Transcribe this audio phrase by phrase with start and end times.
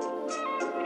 [0.00, 0.77] Música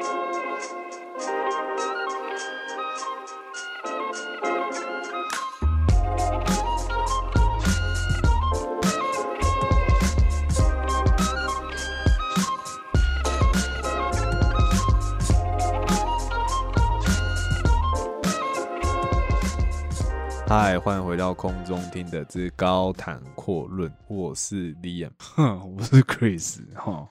[20.55, 27.09] 嗨，欢迎回到空中听的之高谈阔论，我是 Liam，哼， 我是 Chris，哈，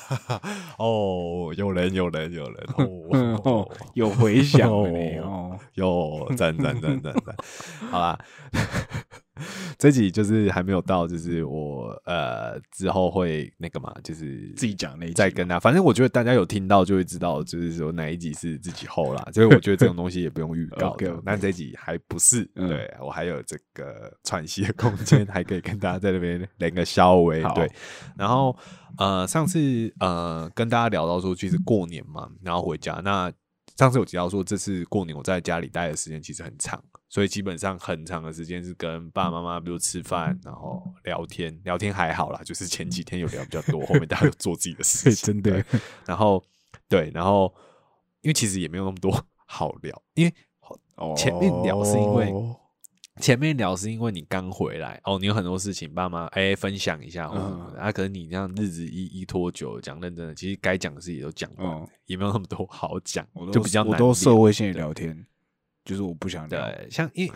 [0.80, 4.70] 哦，有人，有人，有人，哦，哦，有回响
[5.74, 7.36] 有赞赞赞赞赞，
[7.90, 8.18] 好啦，
[9.78, 27.70] 这集就是还没有到，就是我呃之后会那个嘛，就是自己讲那一集再跟大家，反正我觉得大家有听到就会知道，就是说哪一集是自己后啦，所以我觉得这种东西也不用预告 但这集还不是，嗯对我还有这个喘息的空间，还可以跟大家在那边连个稍微好对，
[28.16, 28.56] 然后
[28.98, 33.32] 呃上次呃跟大家聊到说，其实过年嘛，然后回家那。
[33.78, 36.80] 上次有提到说，这次过年我在家里待的时间其实很长，
[37.12, 41.54] 所以基本上很长的时间是跟爸爸妈妈，比如吃饭，然后聊天。
[41.62, 45.26] 聊天还好啦，就是前几天有聊比较多，后面大家有做自己的事， 情。
[45.26, 46.42] 真的对，然后
[46.88, 47.54] 对，然后
[48.22, 49.12] 因为其实也没有那么多
[49.44, 50.34] 好聊，因为
[51.14, 52.56] 前面聊是因为哦
[53.20, 65.26] 前面聊是因为你刚回来哦，你有很多事情爸妈哎分享一下或什么的、嗯啊，可能你这样日子一一拖久，讲认真的，其实该讲的事也都讲完也没有那么多好讲就比较难我都聊社会性聊天，
[65.84, 67.30] 就是我不想聊，对，像因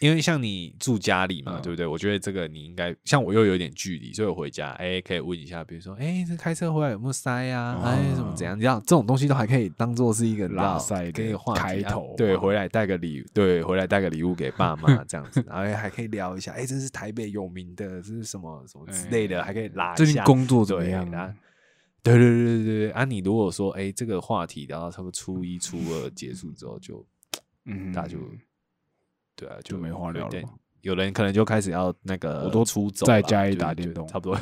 [0.00, 1.86] 因为像你住家里嘛，嗯对不对？
[1.86, 8.56] 我觉得这个你应该像我又有点距离，所以我回家哎、可以问一下，比如说哎、这开车回来有没有塞呀、哦哎，怎么怎样？
[8.56, 21.34] 你知道这种东西都还可以当做是一个拉塞的跟一个话题啊开头对，回来带个礼，对，回来带个礼物给爸妈这样子， 然后哎还可以聊一下，哎、这是台北有名的，这是什么什么之类的，哎还可以拉一最近工作怎么样啊
[22.02, 23.04] 对对对对对对啊！
[23.04, 27.06] 你如果说哎、这个话题聊到差不多初一、初二结束之后就，
[27.66, 28.18] 嗯，大家就
[29.36, 30.44] 对啊，就没话聊了对
[30.82, 34.40] 有人可能就开始要那个，我都出走啦在家里就是就打电动差不多。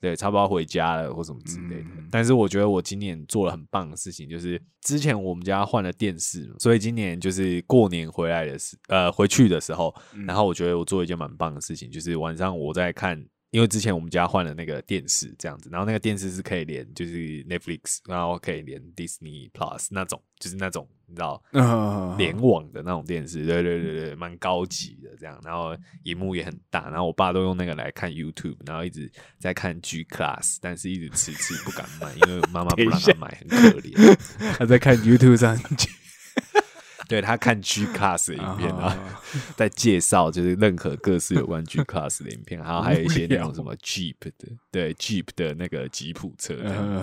[0.00, 1.88] 对，差不多要回家了或什么之类的。
[1.96, 13.24] 嗯但是我觉得我今年做了很棒的事情，就是之前我们家换了电视嘛，所以今年就是过年回来的时，呃，回去的时候，嗯然后我觉得我做一件蛮棒的事情，就是晚上我在看。
[13.54, 17.12] 因为之前我们家换了那个电视这样子，然后那个电视是可以连就是
[17.44, 25.72] Netflix，然后可以连 Disney Plus 那种，就是那种你知道嗯联网的那种电视，对对对对，蛮高级的这样，然后
[26.02, 34.16] 荧幕也很大，然后我爸都用那个来看 YouTube，然后一直在看 G Class，但是一直迟迟不敢买，因为妈妈不让他买，很可怜。
[34.58, 35.56] 他在看 YouTube 上
[37.08, 39.22] 对他看 G Class 的影片，然后啊
[39.56, 46.54] 在介绍就是任何各式有关 G Class 的影片，然后还有一些那种什么 Jeep 的，对 Jeep 的那个吉普车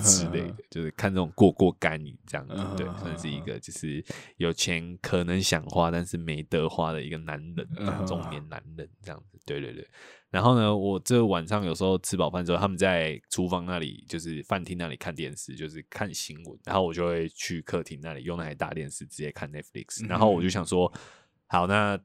[0.01, 4.03] 之类的，就是看这种过过干瘾这样子，对，算是一个就是
[4.37, 9.87] 有钱可能想花，但是没得花的一个男人，中年男人这样子，对对对。
[10.31, 16.57] 然后呢，我这晚上有时候吃饱饭之后，他们在厨房那里，就是饭厅那里看电视，就是看新闻。
[16.63, 20.07] 然后我就会去客厅那里用那台大电视直接看 Netflix。
[20.07, 20.91] 然后我就想说，
[21.47, 21.99] 好，那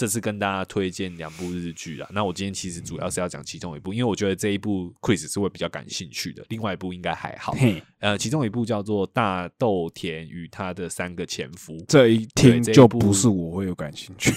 [0.00, 2.08] 这次跟大家推荐两部日剧啦。
[2.10, 7.54] 那我今天其实主要是要讲其中一部，因为我觉得这一部 Chris 是会比较感兴趣的，另外一部应该还好。
[7.98, 11.76] 呃，其中一部叫做《大豆田与他的三个前夫》。
[11.86, 14.36] 这一对听就不是我会有感兴趣的。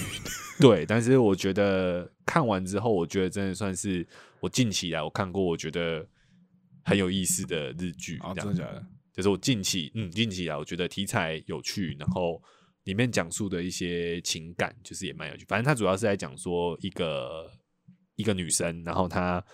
[0.60, 4.06] 对，但是我觉得看完之后，我觉得真的算是
[4.40, 6.06] 我近期来我看过，我觉得
[6.84, 8.20] 很有意思的日剧。
[8.36, 8.84] 真的假的？
[9.14, 12.42] 就是我近期，嗯，近期来我觉得题材有趣，然后
[12.84, 15.44] 里面讲述的一些情感，就是也蛮有趣。
[15.46, 17.50] 反正他主要是在讲说一个
[18.16, 19.44] 一个女生，然后她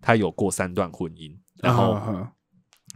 [0.00, 2.32] 她有过三段婚姻，然后、啊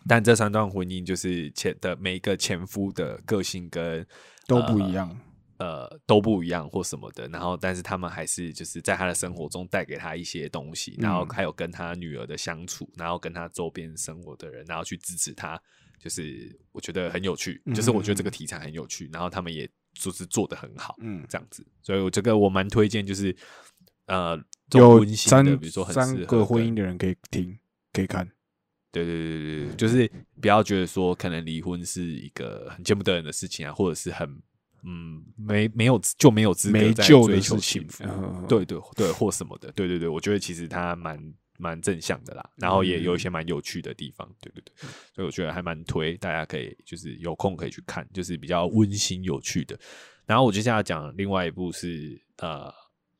[0.09, 4.07] 但这三段婚姻就是前的每一个前夫的个性跟
[4.47, 5.19] 都不一样。
[5.59, 15.59] 呃都不一样或什么的，然后但是他们还是就是在他的生活中带给他一些东西，然后嗯还有跟他女儿的相处，然后跟他周边生活的人，然后去支持他，
[15.99, 23.35] 就是我觉得很有趣，就是我觉得这个题材很有趣，然后他们也就是做的很好，嗯，这样子，所以我这个我蛮推荐，就是
[24.07, 24.39] 呃
[24.73, 27.59] 有三的，比如说很适三个婚姻的人可以听，
[27.93, 28.31] 可以看。
[28.93, 30.11] 对对对对对，就是
[30.41, 34.27] 不要觉得说可能离婚是一个很见不得人的事情啊，或者是很
[34.85, 38.47] 嗯没没有就没有资格在追求幸福，嗯。
[38.49, 41.21] 对对对或什么的，对对对，我觉得其实他蛮
[41.59, 44.73] 蛮正向的啦，然后也有一些蛮有趣的地方，对对对，
[45.15, 49.79] 所以我觉得还蛮推，大家可以就是有空可以去看，就是比较温馨有趣的。
[50.27, 52.73] 然后我接下来讲另外一部是呃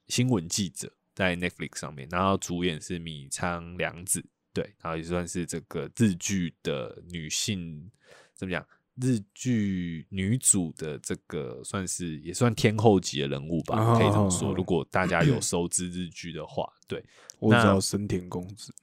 [0.09, 4.25] 新闻记者在 Netflix 上面，然后主演是米仓凉子。
[4.53, 7.91] 对，然后也算是这个日剧的女性
[8.35, 8.67] 怎么讲？
[9.01, 14.55] 日剧女主的这个算是也算天后级的人物吧，可以这么说。
[14.55, 17.05] 如果大家有 熟知日剧的话，对，
[17.39, 18.75] 我知道森田公子。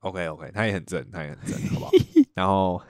[0.00, 1.92] OK OK，他也很正，他也很正，好不好？
[2.34, 2.82] 然后，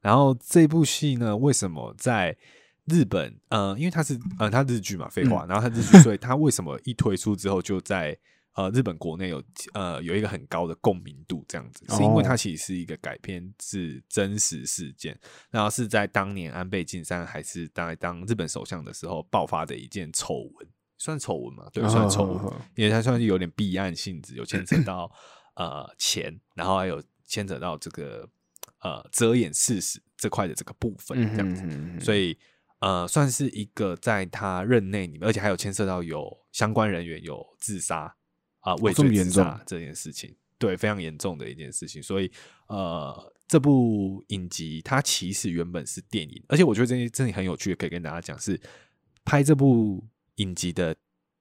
[0.00, 2.36] 然后这部戏呢，为什么在
[2.84, 3.38] 日本？
[3.48, 5.44] 呃，因为它是呃，它日剧嘛，废话。
[5.46, 8.16] 然后它日剧，所以它为什么一推出之后就在
[8.54, 9.42] 呃日本国内有
[9.74, 11.44] 呃有一个很高的共鸣度？
[11.48, 15.18] 这样子，是因为它其实是一个改编自真实事件，
[15.50, 20.68] 然后是在当年安倍晋三还是当当日本首相的时候爆发的一件丑闻，
[20.98, 21.68] 算丑闻嘛？
[21.72, 25.10] 对，算丑闻，因为它算是有点弊案性质，有牵扯到。
[25.54, 28.26] 呃，钱，然后还有牵扯到这个
[28.80, 32.34] 呃遮掩事实这块的这个部分，这样子，所以
[32.80, 38.16] 呃，算是一个在他任内里面，而且还有牵涉到有相关人员有自杀
[38.62, 42.02] 啊，畏罪自杀这件事情，对，非常严重的一件事情。
[42.02, 42.28] 所以
[42.66, 48.60] 呃，这部影集它其实原本是电影，而且我觉得这这里很有趣，可以跟大家讲，是
[49.24, 50.02] 拍这部
[50.36, 50.96] 影集的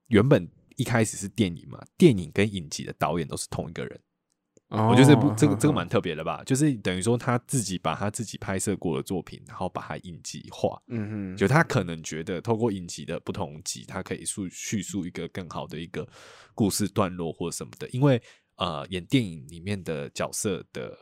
[0.08, 0.48] 原本。
[0.78, 4.00] 一开始是电影嘛，电影跟影集的导演都是同一个人，
[4.72, 16.08] 我觉得这部这个这个蛮特别的吧，就是等于说他自己把他自己拍摄过的作品，然后把它影集化，嗯哼，就他可能觉得透过影集的不同集，他可以述叙述一个更好的一个
[16.56, 18.22] 故事段落或什么的，因为
[18.56, 20.98] 呃，演电影里面的角色的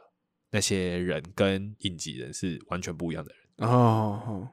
[0.49, 3.69] 那些人跟影集人是完全不一样的人。
[3.69, 4.47] 哦，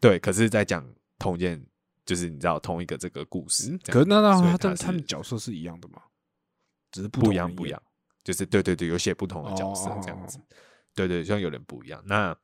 [0.00, 0.86] 对，可是，在讲
[1.18, 1.64] 同一件。
[2.06, 6.02] 就是你知道同一个这个故事，可是那那他他他们角色是一样的吗？
[6.92, 7.82] 只是不一样不一样，
[8.24, 10.40] 就是对对对，有写不同的角色这样子，
[10.94, 12.02] 对对，像有点不一样。
[12.06, 12.36] 那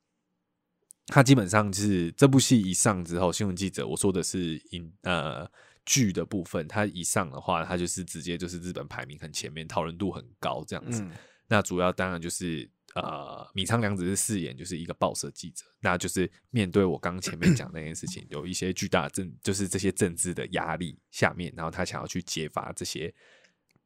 [1.06, 5.50] 他基本上是这部戏一上之后，新闻记者我说的是影呃
[5.84, 11.04] 剧的部分，他一上的话，他就是直接就是日本排名很前面，讨论度很高这样子。
[11.48, 12.70] 那主要当然就是。
[12.96, 23.14] 呃，米仓凉子是饰演就是一个报社记者，那就是面对我刚前面讲那件事情，有一些巨大的政，就是这些政治的压力下面，然后他想要去揭发这些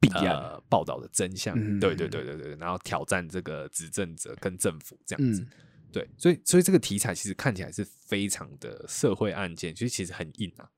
[0.00, 5.46] 弊案报道的真相，对对对对对，然后挑战这个执政者跟政府这样子，
[5.92, 10.68] 对，所以所以这个题材其实看起来是非常的社会案件，其实其实很硬啊，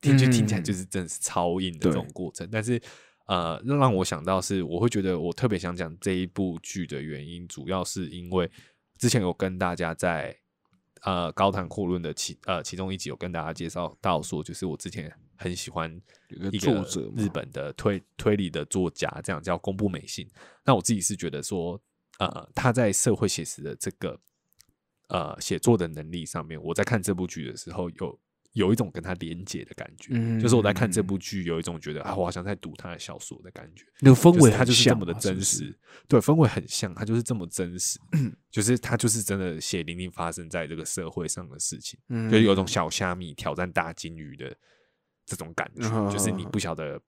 [0.00, 2.80] 听就听起来就是真的是超硬的这种过程，但是。
[3.26, 8.50] 呃，让我想到是，我会觉得我特别想讲这一部剧的原因，主要是因为
[8.98, 10.36] 之前有跟大家在
[11.02, 15.08] 呃高谈阔论的其呃其中一集有跟大家介绍到说，就是我之前
[15.40, 15.90] 很喜欢
[16.28, 20.28] 一个作者，日本的推推理的作家，这样叫宫部美信。
[20.64, 21.80] 那我自己是觉得说，
[22.18, 24.20] 呃，他在社会写实的这个
[25.08, 28.20] 呃写作的能力上面，我在看这部剧的时候有。
[28.54, 33.84] 有一种跟他连接的感觉，就是我在看这部剧，有一种觉得啊，我好像在读他的小说的感觉。
[34.00, 35.72] 那个氛围，它就是这么的真实，
[36.08, 37.96] 对，氛围很像，它就是这么真实，
[38.50, 41.96] 就是他就是真的血淋淋发生在这个社会上的事情，
[42.28, 44.52] 就是有种小虾米挑战大金鱼的
[45.30, 47.00] 这种感觉，就是你不晓得，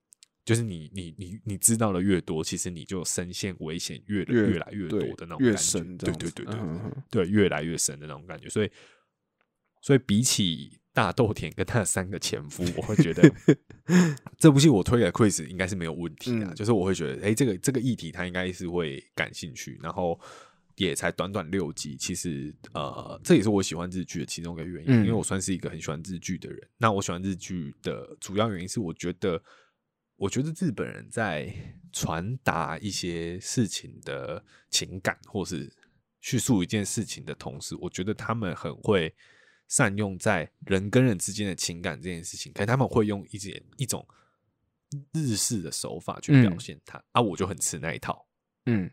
[0.44, 6.56] 就是你你你你知道的越多，其实你就深陷危险越越来越多的那种感觉，对对对对
[7.10, 8.70] 对，越来越深的那种感觉，所以
[9.80, 10.78] 所以比起。
[10.94, 13.22] 大豆田跟他的三个前夫，我会觉得
[14.36, 16.52] 这部戏我推给 Chris 应该是没有问题的。
[16.52, 19.80] 就是我会觉得，哎，这个这个议题他应该是会感兴趣。
[19.82, 20.20] 然后
[20.76, 26.68] 也才短短六集，其实呃，这也是我喜欢日剧的其中一个原因，因为我算是一个很喜欢日剧的人。
[26.78, 29.42] 那我喜欢日剧的主要原因是，我觉得
[30.16, 31.54] 我觉得日本人在
[31.92, 35.72] 传达一些事情的情感，或是
[36.20, 39.14] 叙述一件事情的同时，我觉得他们很会。
[39.68, 44.06] 善用在人跟人之间的情感这件事情，可能他们会用一些一种
[45.14, 48.26] 日式的手法去表现它啊，我就很吃那一套，
[48.66, 48.90] 嗯，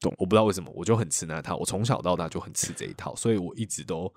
[0.00, 0.14] 懂？
[0.18, 1.56] 我不知道为什么，我就很吃那一套。
[1.56, 4.12] 我从小到大就很吃这一套，所以我一直都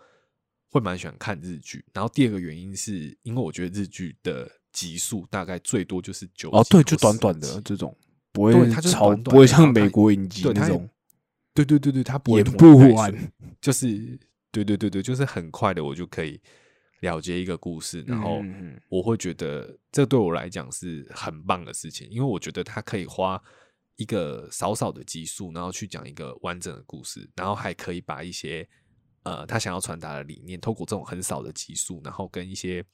[0.70, 1.84] 会蛮喜欢看日剧。
[1.94, 7.96] 然后第二个原因是因为我觉得日剧的集数大概最多就是九哦，对，就短短的这种，
[8.32, 10.90] 不会它超不会像美国影集那种，
[11.54, 13.14] 对对对对，它演不完，
[13.62, 14.20] 就是。
[14.54, 16.40] 对对对对，就是很快的，我就可以
[17.00, 18.40] 了结一个故事，然后
[18.88, 23.42] 我会觉得这对我来讲是很棒的事情，因为我觉得它可以花
[24.04, 28.68] 一个少少的集数，然后去讲一个完整的故事，然后还可以把一些
[29.24, 32.86] 呃他想要传达的理念，透过这种很少的集数，然后跟一些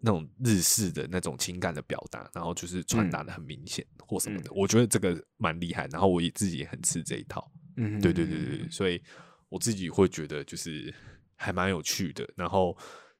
[0.00, 9.02] 那种日式的那种情感的表达，然后就是传达的很明显或什么的，我觉得这个蛮厉害，然后我也自己也很吃这一套，嗯，对对对对，所以。
[9.50, 10.94] 我自己会觉得就是
[11.34, 12.78] 还蛮有趣的，然后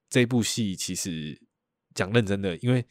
[0.09, 1.37] 这部戏其实
[1.93, 2.87] 讲认真的，因为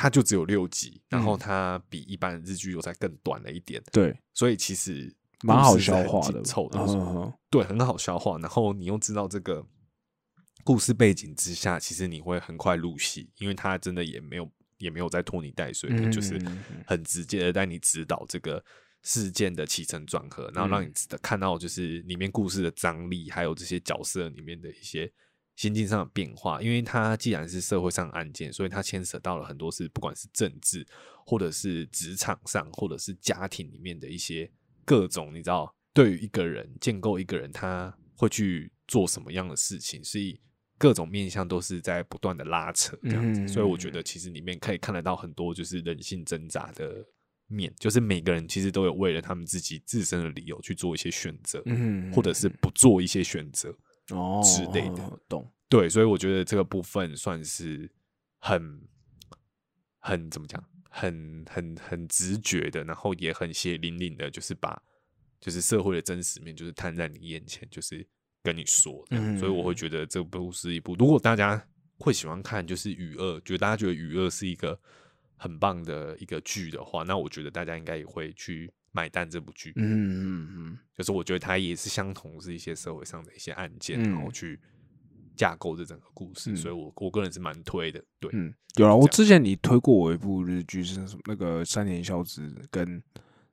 [0.00, 3.82] 它就只有六集，然后它比一般的日剧又再更短了一点。
[3.92, 8.38] 对，所以其实蛮好消化的，凑的，对，很好消化。
[8.38, 9.62] 然后你又知道这个
[10.64, 16.40] 故事背景之下，其实你会很快入戏，因为它真的也没有也没有在拖泥带水的，就是
[16.86, 18.64] 很直接的带你指导这个
[19.02, 20.90] 事件的起承转合，然后让你
[21.20, 25.12] 看到就是里面故事的张力，还有这些角色里面的一些。
[25.60, 30.86] 心境上的变化，因为它既然是社会上案件，所以它牵扯到了很多是不管是政治，
[31.26, 34.50] 或者是职场上，或者是家庭里面的一些
[34.86, 40.40] 各种，你知道，对于一个人建构一个人，他会去做什么样的事情，所以
[40.78, 43.46] 各种面向都是在不断的拉扯这样子。
[43.46, 47.04] 所以我觉得其实里面可以看得到很多就是人性挣扎的
[47.48, 53.76] 面，就是每个人其实都有为了他们自己自身的理由去做一些选择，嗯，或者是不做一些选择。
[54.14, 57.90] 哦，之类的，懂对，所以我觉得这个部分算是
[58.38, 58.80] 很
[59.98, 64.82] 很怎么讲，很很很直觉的，然后也很血淋淋的，就是把
[65.40, 68.06] 就是社会的真实面，就是摊在你眼前，就是
[68.42, 69.04] 跟你说。
[69.10, 71.66] 嗯，所以我会觉得这部是一部，如果大家
[71.98, 74.78] 会喜欢看，就是《雨二》，觉得大家觉得《雨二》是一个
[75.36, 78.72] 很棒的一个剧的话，那我觉得大家应该也会去。
[78.92, 84.58] 买单这部剧，嗯嗯嗯，就是我觉得它也是相同，是一些社会上的一些案件，然后去
[85.36, 88.02] 架构这整个故事，所以我我个人是蛮推的。
[88.18, 91.20] 对，嗯，有啊，我之前你推过我一部日剧，是什么？
[91.26, 93.00] 那个三年孝子跟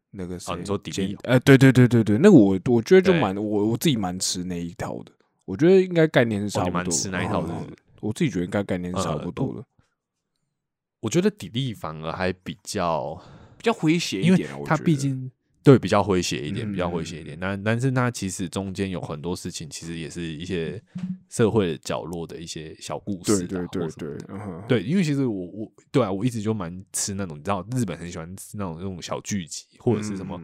[0.10, 1.16] 那个哦，你说迪丽？
[1.24, 5.12] 哎，对对对对对，那个我我觉得就蛮我我自己蛮吃那一套的，
[5.46, 6.74] 我觉得应该概念是差不多。
[6.74, 7.54] 蛮吃那一套的，
[8.02, 9.64] 我自己觉得应该概念是差不多的。
[11.00, 13.22] 我觉得迪丽反而还比较。
[13.68, 15.30] 比较诙谐一点，他毕竟
[15.62, 17.38] 对比较诙谐一点，比较诙谐一点。
[17.38, 20.82] 但但是他其实中间有很多事情，其实也是一些
[21.30, 23.46] 社会角落的一些小故事。
[23.46, 24.18] 对对对对，
[24.70, 30.42] 对，因为其实我我对啊，我一直就蛮吃那种，你知道，日本很喜欢吃那种那种小剧集，或者是什么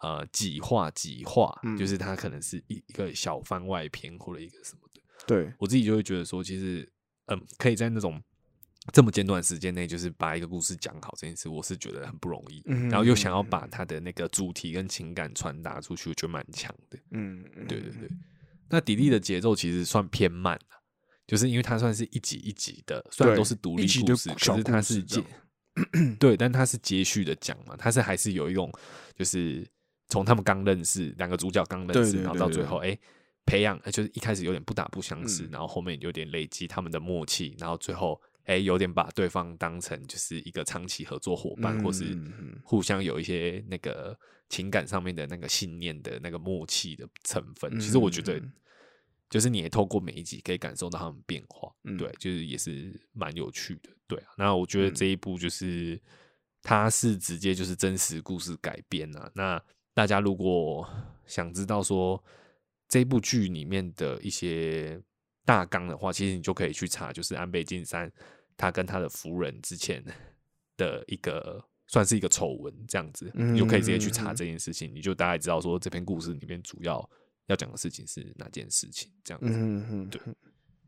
[0.00, 5.02] 呃几话几话，就是它可能是一一个小番外篇或者一个什么的。
[5.26, 6.90] 对我自己就会觉得说，其实
[7.26, 8.18] 嗯，可以在那种。
[8.92, 12.62] 这么简短时间内，就是把一个故事讲好这件事，我是觉得很不容易。
[12.88, 16.98] 然后又想要把他的那个主题跟情感传达出去，我觉得蛮强的。
[17.10, 18.08] 嗯，对对对。
[18.68, 20.76] 那迪丽的节奏其实算偏慢的
[21.26, 25.20] 就是因为它算是一集一集的，虽然都是独立故事，可是它是接，
[26.20, 28.72] 对，但它是接续的讲嘛，它是还是有一种，
[29.16, 29.66] 就是
[30.08, 32.96] 从他们刚认识，两个主角刚认识，然后到最后，哎，
[33.44, 38.20] 培养，就是一开始有点不打不相识，然后后面有点累积他们的默契，然后最后。
[38.46, 42.16] 哎，有点把对方当成就是一个长期合作伙伴，或是
[42.64, 44.16] 互相有一些那个
[44.48, 47.78] 情感上面的那个信念的那个默契的成分。
[47.80, 48.40] 其实我觉得，
[49.28, 53.90] 就是你也透过每一集可以感受到他们变化，对，就是也是蛮有趣的。
[54.06, 56.00] 对啊，那我觉得这一部就是
[56.62, 59.28] 它是直接就是真实故事改编啊。
[59.34, 59.60] 那
[59.92, 60.88] 大家如果
[61.26, 62.22] 想知道说
[62.88, 65.02] 这部剧里面的一些
[65.44, 68.08] 大纲的话，其实你就可以去查，就是安倍晋三。
[68.56, 70.02] 他跟他的夫人之前
[70.76, 77.10] 的一个算是一个丑闻，这样子，你就可以直接去查这件事情，你就大概知道说这篇故事里面主要
[77.46, 80.20] 要讲的事情是哪件事情，这样子，对，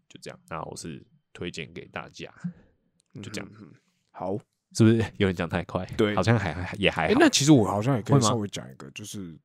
[0.09, 0.41] 就这样。
[0.49, 2.33] 那我是推荐给大家，
[3.23, 3.51] 就这样。
[4.11, 4.37] 好，
[4.73, 5.85] 是不是有人讲太快？
[5.97, 7.21] 对，好像还也还好。
[7.21, 9.39] 那其实我好像也可以稍微讲一个，就是，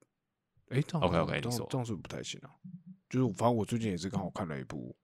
[0.70, 2.50] 哎，OK OK，你说这样是不不太行啊。
[3.10, 4.96] 就是反正我最近也是刚好看了一部。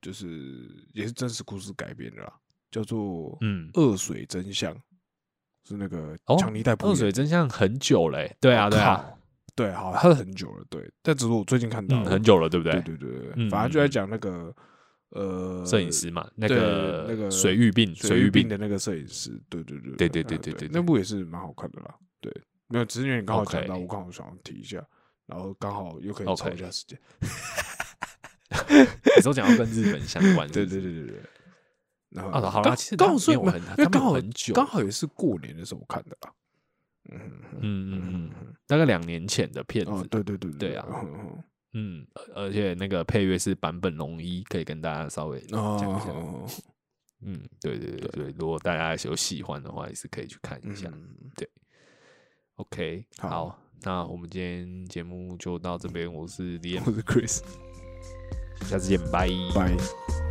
[0.00, 2.32] 就是也是真实故事改编的啦，
[2.70, 4.74] 叫做嗯《恶水真相》，
[5.66, 6.88] 是那个强尼戴普。
[6.88, 9.04] 恶水真相很久嘞，对啊对啊，
[9.54, 10.88] 对，好，它是很久了，对。
[11.02, 12.80] 但只是我最近看到很久了，对不对？
[12.82, 14.54] 对对对，反正就在讲那个
[15.10, 21.94] 呃，摄影师嘛，那个那个水域病水域病的那个摄影师，对对对对对对对对，那部也是蛮好看的啦。
[22.20, 22.32] 对，
[22.68, 24.84] 没有，只是因为你刚好讲到，我刚好想提一下，
[25.26, 26.98] 然后刚好又可以抽一下时间。
[28.68, 31.20] 你都讲要跟日本相关，对对对对对。
[32.10, 33.52] 然后好了，其实刚好是因为
[33.90, 36.32] 刚好很久，刚好也是过年的时候看的啦。
[37.10, 37.20] 嗯
[37.60, 40.06] 嗯嗯嗯，大概两年前的片子。
[40.08, 40.86] 对对对对啊。
[41.74, 46.10] 嗯，而且那个配乐是坂本龙一，可以跟大家稍微讲一下。
[47.22, 50.90] 嗯，对对对对，如果大家有喜欢的话，也是可以去看一下。
[51.34, 51.48] 对
[52.54, 53.60] ，OK，好。
[53.82, 57.42] 那我们今天节目就到这边，我是 Liam， 我是 Chris，
[58.64, 60.25] 下次见，拜拜。